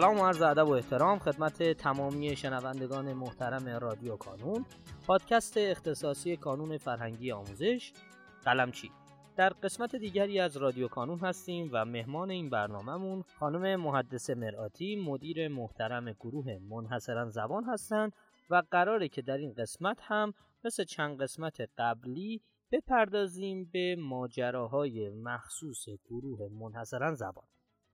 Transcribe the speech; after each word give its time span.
سلام 0.00 0.20
و 0.20 0.26
عرض 0.26 0.42
ادب 0.42 0.68
و 0.68 0.70
احترام 0.70 1.18
خدمت 1.18 1.72
تمامی 1.72 2.36
شنوندگان 2.36 3.12
محترم 3.12 3.68
رادیو 3.68 4.16
کانون. 4.16 4.64
پادکست 5.06 5.56
اختصاصی 5.56 6.36
کانون 6.36 6.78
فرهنگی 6.78 7.32
آموزش. 7.32 7.92
قلمچی 8.44 8.90
در 9.36 9.48
قسمت 9.48 9.96
دیگری 9.96 10.40
از 10.40 10.56
رادیو 10.56 10.88
کانون 10.88 11.18
هستیم 11.18 11.70
و 11.72 11.84
مهمان 11.84 12.30
این 12.30 12.50
برنامهمون 12.50 13.24
خانم 13.38 13.80
محدث 13.80 14.30
مرآتی 14.30 14.96
مدیر 14.96 15.48
محترم 15.48 16.12
گروه 16.12 16.58
منحصرا 16.70 17.30
زبان 17.30 17.64
هستند 17.64 18.12
و 18.50 18.62
قراره 18.70 19.08
که 19.08 19.22
در 19.22 19.36
این 19.36 19.54
قسمت 19.54 19.98
هم 20.00 20.34
مثل 20.64 20.84
چند 20.84 21.22
قسمت 21.22 21.60
قبلی 21.78 22.42
بپردازیم 22.72 23.70
به 23.72 23.96
ماجراهای 23.98 25.10
مخصوص 25.10 25.84
گروه 26.04 26.48
منحصرا 26.48 27.14
زبان. 27.14 27.44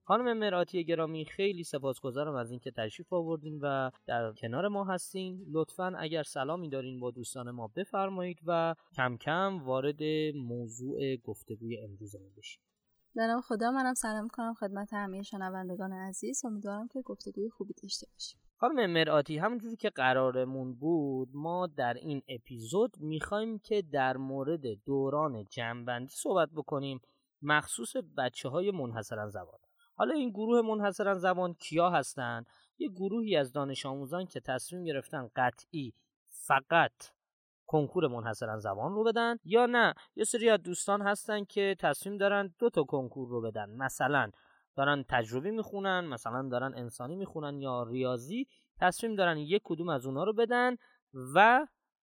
خانم 0.09 0.39
مراتی 0.39 0.85
گرامی 0.85 1.25
خیلی 1.25 1.65
سپاسگزارم 1.65 2.35
از 2.35 2.51
اینکه 2.51 2.71
تشریف 2.71 3.13
آوردین 3.13 3.59
و 3.63 3.91
در 4.07 4.33
کنار 4.33 4.69
ما 4.69 4.85
هستین. 4.85 5.47
لطفا 5.53 5.93
اگر 5.99 6.23
سلامی 6.23 6.69
دارین 6.69 7.01
با 7.01 7.11
دوستان 7.11 7.51
ما 7.51 7.71
بفرمایید 7.77 8.39
و 8.47 8.75
کم 8.97 9.17
کم 9.17 9.59
وارد 9.65 10.03
موضوع 10.35 11.17
گفتگوی 11.17 11.79
امروزمون 11.85 12.31
بشیم. 12.37 12.63
در 13.17 13.41
خدا 13.45 13.71
منم 13.71 13.95
سلام 13.95 14.29
کنم 14.29 14.55
خدمت 14.55 14.93
همه 14.93 15.23
شنوندگان 15.23 15.93
عزیز. 15.93 16.45
امیدوارم 16.45 16.89
که 16.89 17.01
گفتگوی 17.01 17.51
خوبی 17.51 17.75
داشته 17.83 18.07
باشیم. 18.13 18.41
خانم 18.57 18.91
مرآتی 18.91 19.39
همونجوری 19.39 19.77
که 19.77 19.91
قرارمون 19.91 20.75
بود 20.75 21.29
ما 21.35 21.67
در 21.67 21.95
این 21.95 22.23
اپیزود 22.29 22.97
می‌خوایم 23.01 23.59
که 23.59 23.83
در 23.83 24.17
مورد 24.17 24.85
دوران 24.85 25.45
جنبندی 25.51 26.13
صحبت 26.13 26.49
بکنیم. 26.57 27.01
مخصوص 27.43 27.97
بچه 28.19 28.49
های 28.49 28.71
منحصرا 28.71 29.31
زبان. 29.31 29.59
حالا 29.97 30.15
این 30.15 30.31
گروه 30.31 30.63
منحصرا 30.63 31.15
زبان 31.15 31.55
کیا 31.55 31.91
هستند 31.91 32.47
یه 32.79 32.89
گروهی 32.89 33.37
از 33.37 33.53
دانش 33.53 33.87
آموزان 33.87 34.27
که 34.27 34.41
تصمیم 34.41 34.85
گرفتن 34.85 35.31
قطعی 35.37 35.93
فقط 36.25 36.93
کنکور 37.67 38.09
منحصرا 38.09 38.59
زبان 38.59 38.93
رو 38.93 39.05
بدن 39.05 39.37
یا 39.45 39.67
نه؟ 39.67 39.95
یه 40.17 40.25
سری 40.25 40.51
از 40.51 40.63
دوستان 40.63 41.03
هستن 41.03 41.45
که 41.45 41.77
تصمیم 41.79 42.17
دارن 42.17 42.55
دو 42.59 42.71
تا 42.71 42.83
کنکور 42.83 43.29
رو 43.29 43.41
بدن. 43.41 43.71
مثلا 43.71 44.31
دارن 44.77 45.05
تجربی 45.09 45.51
می‌خونن 45.51 46.01
مثلا 46.01 46.49
دارن 46.49 46.75
انسانی 46.75 47.17
می‌خونن 47.17 47.61
یا 47.61 47.83
ریاضی 47.83 48.47
تصمیم 48.81 49.15
دارن 49.15 49.39
یک 49.39 49.63
کدوم 49.65 49.89
از 49.89 50.07
اونها 50.07 50.25
رو 50.25 50.33
بدن 50.33 50.77
و 51.35 51.67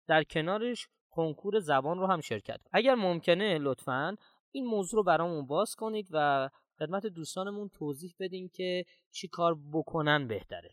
در 0.07 0.25
کنارش 0.25 0.89
کنکور 1.11 1.59
زبان 1.59 1.99
رو 1.99 2.07
هم 2.07 2.21
شرکت 2.21 2.61
اگر 2.73 2.95
ممکنه 2.95 3.59
لطفا 3.59 4.17
این 4.51 4.67
موضوع 4.67 4.99
رو 4.99 5.03
برامون 5.03 5.47
باز 5.47 5.75
کنید 5.75 6.09
و 6.11 6.51
خدمت 6.85 7.07
دوستانمون 7.07 7.69
توضیح 7.69 8.15
بدین 8.21 8.49
که 8.49 8.85
چی 9.11 9.29
کار 9.29 9.59
بکنن 9.73 10.29
بهتره. 10.29 10.71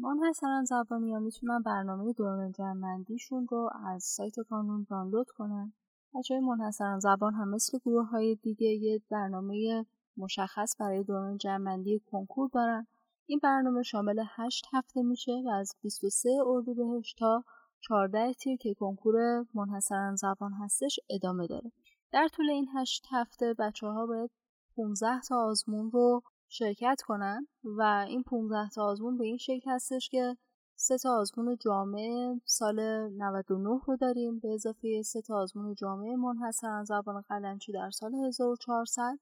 منحصرا 0.00 0.64
زبانی 0.64 1.12
ها 1.12 1.18
می‌تونن 1.18 1.62
برنامه 1.62 2.12
دوران 2.12 2.52
جمعندیشون 2.52 3.46
رو 3.50 3.70
از 3.86 4.04
سایت 4.04 4.40
کانون 4.40 4.86
دانلود 4.90 5.30
کنن. 5.30 5.72
بچه 6.14 6.40
منحصرا 6.40 6.98
زبان 6.98 7.34
هم 7.34 7.48
مثل 7.48 7.78
گروه 7.78 8.06
های 8.06 8.34
دیگه 8.34 8.68
یه 8.68 9.02
برنامه 9.10 9.86
مشخص 10.16 10.76
برای 10.80 11.04
دوران 11.04 11.38
جمعندی 11.38 12.02
کنکور 12.10 12.50
دارن. 12.52 12.86
این 13.26 13.40
برنامه 13.42 13.82
شامل 13.82 14.24
8 14.28 14.66
هفته 14.72 15.02
میشه 15.02 15.32
و 15.46 15.48
از 15.48 15.76
23 15.82 16.30
اردیبهشت 16.46 17.18
تا 17.18 17.44
14 17.80 18.32
تیر 18.32 18.56
که 18.56 18.74
کنکور 18.74 19.46
منحصرا 19.54 20.16
زبان 20.16 20.52
هستش 20.52 21.00
ادامه 21.10 21.46
داره. 21.46 21.72
در 22.12 22.28
طول 22.28 22.50
این 22.50 22.68
8 22.74 23.06
هفته 23.10 23.54
بچه 23.58 23.86
ها 23.86 24.06
باید 24.06 24.30
15 24.76 25.20
تا 25.28 25.36
آزمون 25.36 25.90
رو 25.90 26.22
شرکت 26.48 27.00
کنن 27.06 27.46
و 27.64 28.04
این 28.08 28.22
15 28.22 28.68
تا 28.68 28.84
آزمون 28.84 29.18
به 29.18 29.24
این 29.24 29.36
شکل 29.36 29.70
هستش 29.70 30.08
که 30.08 30.36
سه 30.76 30.98
تا 30.98 31.16
آزمون 31.20 31.56
جامعه 31.60 32.40
سال 32.44 32.80
99 33.08 33.80
رو 33.86 33.96
داریم. 33.96 34.38
به 34.38 34.54
اضافه 34.54 35.02
سه 35.02 35.22
تا 35.22 35.36
آزمون 35.36 35.74
جامعه 35.74 36.16
منحصر 36.16 36.84
زبان 36.84 37.20
قلمچی 37.20 37.72
در 37.72 37.90
سال 37.90 38.14
1400 38.14 39.18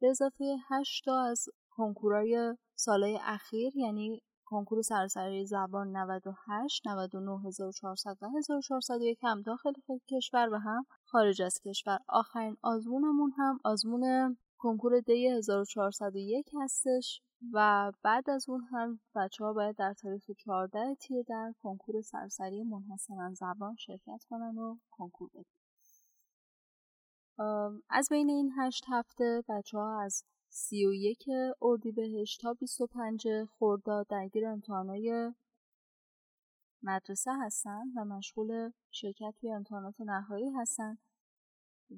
به 0.00 0.10
اضافه 0.10 0.56
8 0.70 1.04
تا 1.04 1.20
از 1.20 1.48
کنکورای 1.70 2.56
سالهای 2.74 3.18
اخیر 3.22 3.76
یعنی 3.76 4.22
کنکور 4.44 4.82
سراسری 4.82 5.46
زبان 5.46 5.96
98 5.96 6.86
99 6.86 7.40
1400 7.46 8.16
و 8.22 8.28
1401 8.38 9.18
هم 9.22 9.42
داخل 9.42 9.72
کشور 10.10 10.48
و 10.52 10.58
هم 10.58 10.86
خارج 11.04 11.42
از 11.42 11.60
کشور. 11.64 11.98
آخرین 12.08 12.56
آزمونمون 12.62 13.32
هم 13.38 13.60
آزمون 13.64 14.36
کنکور 14.62 15.00
دی 15.00 15.28
1401 15.28 16.50
هستش 16.54 17.22
و 17.52 17.92
بعد 18.02 18.30
از 18.30 18.48
اون 18.48 18.64
هم 18.72 19.00
بچه 19.14 19.44
ها 19.44 19.52
باید 19.52 19.76
در 19.76 19.94
تاریخ 19.94 20.30
14 20.38 20.94
تیر 20.94 21.22
در 21.28 21.54
کنکور 21.62 22.02
سرسری 22.02 22.62
منحصرا 22.62 23.34
زبان 23.34 23.76
شرکت 23.76 24.24
کنن 24.30 24.58
و 24.58 24.76
کنکور 24.90 25.30
بدن. 25.34 25.44
از 27.90 28.08
بین 28.10 28.30
این 28.30 28.52
هشت 28.58 28.84
هفته 28.88 29.44
بچه 29.48 29.78
ها 29.78 30.02
از 30.02 30.24
31 30.48 31.24
اردیبهشت 31.62 32.40
تا 32.40 32.54
25 32.54 33.26
خرداد 33.58 34.06
درگیر 34.06 34.46
امتحانای 34.46 35.32
مدرسه 36.82 37.30
هستن 37.40 37.84
و 37.96 38.04
مشغول 38.04 38.70
شرکت 38.90 39.34
توی 39.40 39.50
امتحانات 39.52 40.00
نهایی 40.00 40.50
هستن. 40.50 40.98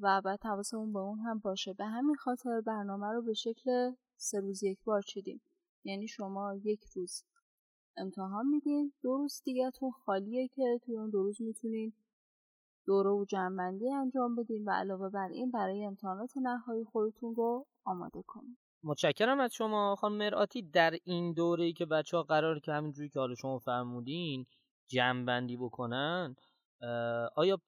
و 0.00 0.20
بعد 0.24 0.44
حواسمون 0.44 0.92
به 0.92 0.98
اون 0.98 1.18
هم 1.18 1.38
باشه. 1.38 1.72
به 1.72 1.84
همین 1.84 2.14
خاطر 2.14 2.60
برنامه 2.60 3.06
رو 3.12 3.22
به 3.22 3.34
شکل 3.34 3.92
سه 4.16 4.40
روز 4.40 4.62
یک 4.62 4.78
بار 4.84 5.02
چیدیم. 5.02 5.40
یعنی 5.84 6.08
شما 6.08 6.54
یک 6.54 6.84
روز 6.94 7.24
امتحان 7.96 8.46
میدین. 8.46 8.92
دو 9.02 9.16
روز 9.16 9.42
دیگهتون 9.44 9.90
خالیه 9.90 10.48
که 10.48 10.80
توی 10.84 10.96
اون 10.96 11.10
دو 11.10 11.22
روز 11.22 11.42
می‌تونین 11.42 11.92
دوره 12.86 13.10
و 13.10 13.24
جنبندی 13.24 13.92
انجام 13.92 14.36
بدین 14.36 14.64
و 14.64 14.70
علاوه 14.70 15.08
بر 15.08 15.28
این 15.28 15.50
برای 15.50 15.84
امتحانات 15.84 16.30
نهایی 16.36 16.84
خودتون 16.84 17.34
رو 17.34 17.66
آماده 17.84 18.22
کنین. 18.26 18.56
متشکرم 18.84 19.40
از 19.40 19.52
شما. 19.54 19.96
خانم 19.96 20.16
مرآتی 20.16 20.62
در 20.62 20.94
این 21.04 21.32
دوره 21.32 21.72
که 21.72 21.86
بچه 21.86 22.16
ها 22.16 22.22
قرار 22.22 22.60
که 22.60 22.72
همینجوری 22.72 23.08
که 23.08 23.20
حالا 23.20 23.34
شما 23.34 23.58
فرمودین 23.58 24.46
جمعبندی 24.86 25.56
بکنن 25.56 26.36
آیا 27.36 27.58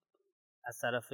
از 0.64 0.78
طرف 0.78 1.12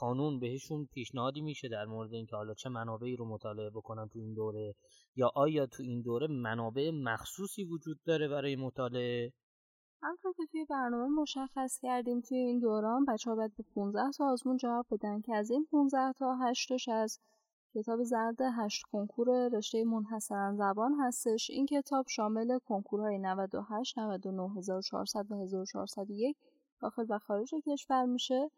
کانون 0.00 0.38
بهشون 0.38 0.86
پیشنهادی 0.86 1.40
میشه 1.40 1.68
در 1.68 1.84
مورد 1.84 2.14
اینکه 2.14 2.36
حالا 2.36 2.54
چه 2.54 2.68
منابعی 2.68 3.16
رو 3.16 3.24
مطالعه 3.28 3.70
بکنن 3.70 4.08
تو 4.08 4.18
این 4.18 4.34
دوره 4.34 4.74
یا 5.16 5.30
آیا 5.34 5.66
تو 5.66 5.82
این 5.82 6.02
دوره 6.02 6.26
منابع 6.26 6.90
مخصوصی 6.90 7.64
وجود 7.64 7.98
داره 8.06 8.28
برای 8.28 8.56
مطالعه؟ 8.56 9.32
همطور 10.02 10.32
که 10.36 10.46
توی 10.50 10.64
برنامه 10.64 11.20
مشخص 11.20 11.78
کردیم 11.82 12.20
توی 12.20 12.38
این 12.38 12.58
دوران 12.58 13.04
بچه 13.04 13.30
ها 13.30 13.36
باید 13.36 13.56
به 13.56 13.64
15 13.74 14.10
تا 14.10 14.32
آزمون 14.32 14.56
جواب 14.56 14.86
بدن 14.90 15.20
که 15.20 15.34
از 15.34 15.50
این 15.50 15.66
15 15.70 16.12
تا 16.12 16.36
8 16.36 16.68
تاش 16.68 16.88
از 16.88 17.20
کتاب 17.74 18.02
زرد 18.02 18.36
8 18.40 18.82
کنکور 18.92 19.48
رشته 19.48 19.84
منحصرا 19.84 20.54
زبان 20.56 20.94
هستش. 21.00 21.50
این 21.50 21.66
کتاب 21.66 22.06
شامل 22.08 22.58
کنکورهای 22.58 23.18
98 23.18 23.98
99 23.98 24.50
1400 24.56 25.32
و 25.32 25.42
1401 25.42 26.36
داخل 26.80 27.06
و 27.08 27.18
خارج 27.18 27.50
کشور 27.66 28.04
میشه. 28.04 28.50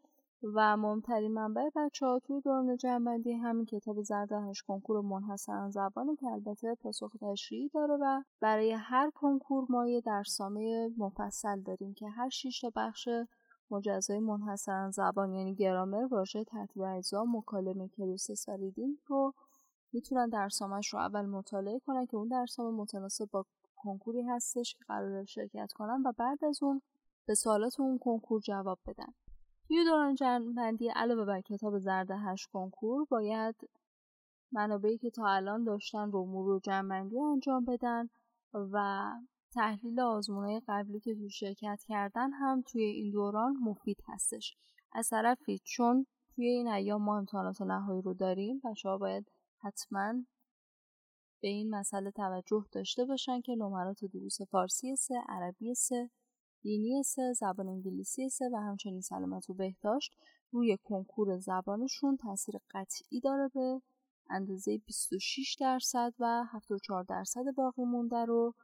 و 0.42 0.76
مهمترین 0.76 1.32
منبع 1.32 1.70
بچه 1.76 2.06
ها 2.06 2.18
توی 2.18 2.40
دوران 2.40 2.76
جمع‌بندی 2.76 3.32
همین 3.32 3.66
کتاب 3.66 4.02
زرد 4.02 4.32
هشت 4.32 4.64
کنکور 4.66 5.00
منحصرا 5.00 5.70
زبانه 5.70 6.16
که 6.16 6.26
البته 6.26 6.74
پاسخ 6.74 7.12
تشریحی 7.20 7.68
داره 7.68 7.94
و 8.00 8.22
برای 8.40 8.72
هر 8.72 9.10
کنکور 9.10 9.66
ما 9.68 9.88
یه 9.88 10.00
درسنامه 10.00 10.90
مفصل 10.98 11.60
داریم 11.60 11.94
که 11.94 12.08
هر 12.08 12.28
شیش 12.28 12.60
تا 12.60 12.72
بخش 12.76 13.08
مجزای 13.70 14.18
منحصرا 14.18 14.90
زبان 14.90 15.34
یعنی 15.34 15.54
گرامر 15.54 16.04
واژه 16.10 16.44
ترتیب 16.44 16.82
اجزا 16.82 17.24
مکالمه 17.24 17.88
cloze 17.88 18.22
test 18.22 18.48
و 18.48 18.52
reading 18.52 18.98
رو 19.06 19.34
می‌تونن 19.92 20.28
درسنامهش 20.28 20.94
رو 20.94 20.98
اول 20.98 21.26
مطالعه 21.26 21.78
کنن 21.78 22.06
که 22.06 22.16
اون 22.16 22.28
درسنامه 22.28 22.82
متناسب 22.82 23.30
با 23.30 23.44
کنکوری 23.76 24.22
هستش 24.22 24.74
که 24.74 24.84
قرار 24.88 25.24
شرکت 25.24 25.72
کنن 25.72 26.02
و 26.06 26.12
بعد 26.18 26.44
از 26.44 26.62
اون 26.62 26.82
به 27.26 27.34
سوالات 27.34 27.80
اون 27.80 27.98
کنکور 27.98 28.40
جواب 28.40 28.78
بدن. 28.86 29.12
توی 29.70 29.84
دوران 29.84 30.14
جنبندی 30.14 30.88
علاوه 30.88 31.24
بر 31.24 31.40
کتاب 31.40 31.78
زرد 31.78 32.10
هشت 32.10 32.50
کنکور 32.52 33.04
باید 33.04 33.54
منابعی 34.52 34.98
که 34.98 35.10
تا 35.10 35.26
الان 35.26 35.64
داشتن 35.64 36.10
رو 36.10 36.26
مرور 36.26 36.60
جنبندی 36.64 37.20
انجام 37.20 37.64
بدن 37.64 38.08
و 38.54 39.04
تحلیل 39.54 40.00
آزمونهای 40.00 40.60
قبلی 40.68 41.00
که 41.00 41.14
تو 41.14 41.28
شرکت 41.28 41.80
کردن 41.88 42.30
هم 42.32 42.62
توی 42.62 42.82
این 42.82 43.10
دوران 43.10 43.56
مفید 43.56 44.02
هستش. 44.08 44.56
از 44.92 45.08
طرفی 45.08 45.60
چون 45.64 46.06
توی 46.34 46.46
این 46.46 46.68
ایام 46.68 47.02
ما 47.02 47.18
امتحانات 47.18 47.62
نهایی 47.62 48.02
رو 48.02 48.14
داریم 48.14 48.60
بچه 48.64 48.88
ها 48.88 48.98
باید 48.98 49.32
حتما 49.62 50.14
به 51.42 51.48
این 51.48 51.70
مسئله 51.70 52.10
توجه 52.10 52.64
داشته 52.72 53.04
باشن 53.04 53.40
که 53.40 53.54
نمرات 53.54 54.04
دروس 54.04 54.42
فارسی 54.42 54.96
سه 54.96 55.14
عربی 55.28 55.74
سه 55.74 56.10
دینی 56.62 57.02
سه 57.02 57.32
زبان 57.32 57.68
انگلیسی 57.68 58.28
سه 58.28 58.50
و 58.52 58.56
همچنین 58.56 59.00
سلامت 59.00 59.50
و 59.50 59.54
بهداشت 59.54 60.12
روی 60.50 60.78
کنکور 60.84 61.38
زبانشون 61.38 62.16
تاثیر 62.16 62.54
قطعی 62.70 63.20
داره 63.20 63.48
به 63.54 63.82
اندازه 64.30 64.78
26 64.78 65.56
درصد 65.60 66.14
و 66.18 66.44
74 66.48 67.04
درصد 67.04 67.54
باقی 67.56 67.84
مونده 67.84 68.24
رو 68.24 68.54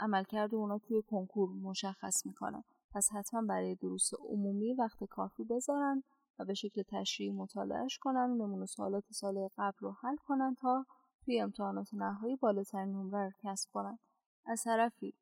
عملکرد 0.00 0.54
اونا 0.54 0.78
توی 0.78 1.02
کنکور 1.02 1.50
مشخص 1.50 2.26
می‌کنن 2.26 2.64
پس 2.92 3.08
حتما 3.12 3.42
برای 3.42 3.74
دروس 3.74 4.10
عمومی 4.28 4.72
وقت 4.72 5.04
کافی 5.04 5.44
بذارن 5.44 6.02
و 6.38 6.44
به 6.44 6.54
شکل 6.54 6.82
تشریعی 6.88 7.32
مطالعهش 7.32 7.98
کنن 7.98 8.36
نمونه 8.36 8.66
سوالات 8.66 9.04
سال 9.10 9.48
قبل 9.56 9.78
رو 9.80 9.92
حل 10.02 10.16
کنن 10.16 10.54
تا 10.54 10.86
توی 11.24 11.40
امتحانات 11.40 11.94
نهایی 11.94 12.36
بالاترین 12.36 12.88
نمره 12.88 13.24
رو 13.24 13.32
کسب 13.42 13.70
کنن. 13.72 13.98
از 14.46 14.62
طرفی 14.62 15.14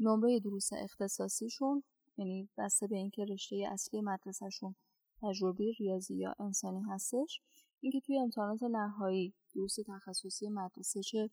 نمره 0.00 0.40
دروس 0.40 0.72
اختصاصیشون 0.72 1.82
یعنی 2.18 2.48
بسته 2.58 2.86
به 2.86 2.96
اینکه 2.96 3.24
رشته 3.24 3.68
اصلی 3.70 4.00
مدرسهشون 4.00 4.74
تجربه 5.22 5.72
ریاضی 5.78 6.14
یا 6.14 6.34
انسانی 6.38 6.82
هستش 6.82 7.40
اینکه 7.80 8.00
توی 8.00 8.18
امتحانات 8.18 8.62
نهایی 8.62 9.34
دروس 9.54 9.76
تخصصی 9.86 10.48
مدرسه 10.48 11.02
چه 11.02 11.30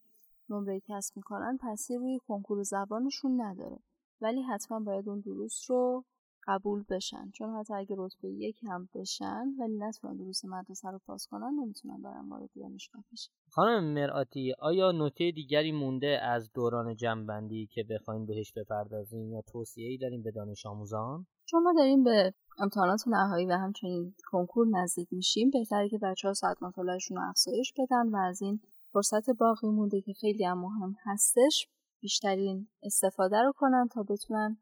نمره 0.50 0.80
کسب 0.80 1.18
می‌کنن 1.18 1.58
تاثیر 1.58 2.00
روی 2.00 2.20
کنکور 2.28 2.64
زبانشون 2.64 3.42
نداره. 3.42 3.80
ولی 4.22 4.42
حتما 4.42 4.80
باید 4.80 5.10
اون 5.10 5.20
دروس 5.20 5.72
رو 5.72 6.04
قبول 6.48 6.84
بشن. 6.90 7.32
چون 7.34 7.56
حتی 7.56 7.74
اگه 7.74 7.96
رتبه 8.00 8.30
یک 8.30 8.64
هم 8.64 8.90
بشن 8.96 9.46
ولی 9.60 9.78
نتونن 9.78 10.18
دروس 10.18 10.46
مدرسه 10.46 10.90
رو 10.92 11.00
پاس 11.06 11.28
کنن 11.32 11.60
نمی‌تونن 11.60 12.02
برن 12.02 12.30
وارد 12.30 12.50
دانشگاه 12.56 13.04
بشن. 13.12 13.32
خانم 13.50 13.94
مرآتی 13.94 14.54
آیا 14.60 14.92
نکته 14.92 15.32
دیگری 15.32 15.72
مونده 15.72 16.20
از 16.22 16.52
دوران 16.54 16.96
جنبندی 16.96 17.68
که 17.72 17.84
بخواین 17.90 18.26
بهش 18.26 18.54
بپردازیم 18.56 19.32
یا 19.32 19.42
توصیه 19.42 19.90
ای 19.90 19.98
داریم 19.98 20.24
به 20.24 20.32
دانش 20.32 20.66
آموزان؟ 20.66 21.28
چون 21.46 21.64
ما 21.64 21.74
داریم 21.78 22.04
به 22.04 22.34
امتحانات 22.60 23.08
نهایی 23.08 23.46
و 23.46 23.52
همچنین 23.52 24.16
کنکور 24.32 24.68
نزدیک 24.68 25.08
میشیم 25.12 25.50
بهتره 25.50 25.90
که 25.90 25.98
بچه 25.98 26.28
ها 26.28 26.34
ساعت 26.34 26.64
مطالعهشون 26.64 27.18
رو 27.18 27.30
افزایش 27.30 27.74
بدن 27.78 28.10
و 28.10 28.16
از 28.16 28.42
این 28.42 28.60
فرصت 28.94 29.30
باقی 29.30 29.68
مونده 29.68 30.02
که 30.02 30.14
خیلی 30.14 30.44
هم 30.44 30.58
مهم 30.60 30.96
هستش 31.04 31.68
بیشترین 32.02 32.68
استفاده 32.84 33.42
رو 33.42 33.54
کنن 33.56 33.88
تا 33.94 34.04
بتونن 34.04 34.58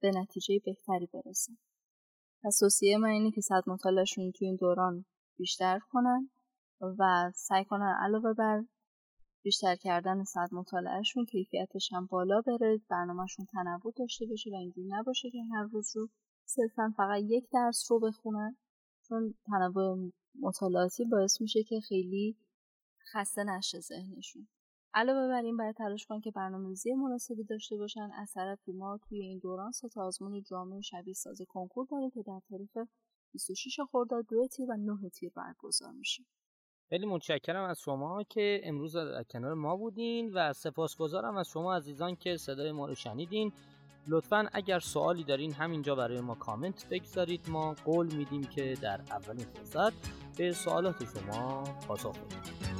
به 0.00 0.10
نتیجه 0.14 0.60
بهتری 0.64 1.06
برسن 1.06 1.56
پس 2.44 2.58
توصیه 2.58 2.98
من 2.98 3.08
اینه 3.08 3.30
که 3.30 3.40
صد 3.40 3.62
مطالعهشون 3.66 4.32
تو 4.32 4.44
این 4.44 4.56
دوران 4.56 5.04
بیشتر 5.38 5.78
کنن 5.90 6.30
و 6.98 7.32
سعی 7.34 7.64
کنن 7.64 7.96
علاوه 8.00 8.32
بر 8.32 8.64
بیشتر 9.42 9.76
کردن 9.76 10.24
صد 10.24 10.48
مطالعهشون 10.52 11.24
کیفیتش 11.24 11.92
هم 11.92 12.06
بالا 12.06 12.40
بره 12.40 12.80
برنامهشون 12.90 13.46
تنوع 13.52 13.92
داشته 13.96 14.26
باشه 14.26 14.50
و 14.50 14.54
اینجوری 14.54 14.88
نباشه 14.88 15.30
که 15.30 15.38
هر 15.52 15.68
روز 15.72 15.96
رو 15.96 16.08
صرفا 16.44 16.94
فقط 16.96 17.22
یک 17.24 17.48
درس 17.52 17.86
رو 17.90 18.00
بخونن. 18.00 18.56
چون 19.08 19.34
تنوع 19.46 20.10
مطالعاتی 20.40 21.04
باعث 21.04 21.40
میشه 21.40 21.62
که 21.62 21.80
خیلی 21.80 22.36
خسته 23.12 23.44
نشه 23.44 23.80
ذهنشون. 23.80 24.48
علاوه 24.94 25.28
بر 25.28 25.42
این 25.42 25.56
باید 25.56 25.76
تلاش 25.76 26.06
کنن 26.06 26.20
که 26.20 26.30
برنامه‌ریزی 26.30 26.92
مناسبی 26.92 27.44
داشته 27.44 27.76
باشن 27.76 28.10
از 28.14 28.32
طرفی 28.32 28.72
ما 28.72 28.98
توی 29.08 29.22
این 29.22 29.38
دوران 29.38 29.70
سه 29.70 29.88
آزمون 29.96 30.42
جامع 30.42 30.80
شبیه 30.80 31.14
ساز 31.14 31.42
کنکور 31.48 31.86
داریم 31.90 32.10
که 32.10 32.22
در 32.22 32.40
تاریخ 32.48 32.70
26 33.32 33.80
خرداد 33.92 34.26
دو 34.26 34.46
تیر 34.46 34.70
و 34.70 34.76
9 34.76 35.08
تیر 35.10 35.32
برگزار 35.36 35.92
میشه. 35.92 36.24
خیلی 36.88 37.06
متشکرم 37.06 37.64
از 37.64 37.80
شما 37.80 38.22
که 38.22 38.60
امروز 38.64 38.96
در 38.96 39.22
کنار 39.22 39.54
ما 39.54 39.76
بودین 39.76 40.32
و 40.34 40.52
سپاسگزارم 40.52 41.36
از 41.36 41.48
شما 41.48 41.74
عزیزان 41.74 42.16
که 42.16 42.36
صدای 42.36 42.72
ما 42.72 42.86
رو 42.86 42.94
شنیدین. 42.94 43.52
لطفا 44.08 44.48
اگر 44.52 44.78
سوالی 44.78 45.24
دارین 45.24 45.52
همینجا 45.52 45.94
برای 45.94 46.20
ما 46.20 46.34
کامنت 46.34 46.88
بگذارید. 46.88 47.48
ما 47.48 47.74
قول 47.84 48.14
میدیم 48.14 48.42
که 48.42 48.76
در 48.82 49.00
اولین 49.00 49.46
فرصت 49.46 49.92
به 50.38 50.52
سوالات 50.52 51.04
شما 51.04 51.64
پاسخ 51.88 52.18
بدیم. 52.18 52.79